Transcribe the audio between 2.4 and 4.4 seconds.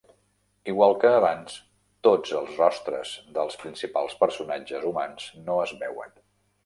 rostres dels principals